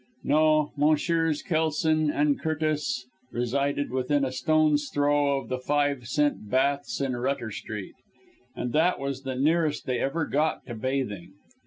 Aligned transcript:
No, 0.23 0.71
Messrs. 0.75 1.43
Kelson 1.43 2.09
and 2.09 2.41
Curtis 2.41 3.05
resided 3.31 3.91
within 3.91 4.25
a 4.25 4.31
stone's 4.31 4.89
throw 4.89 5.37
of 5.37 5.47
the 5.47 5.59
five 5.59 6.07
cent 6.07 6.49
baths 6.49 6.99
in 6.99 7.15
Rutter 7.15 7.51
Street 7.51 7.93
and 8.55 8.73
that 8.73 8.99
was 8.99 9.21
the 9.21 9.35
nearest 9.35 9.85
they 9.85 9.99
ever 9.99 10.25
got 10.25 10.65
to 10.65 10.73
bathing. 10.73 11.33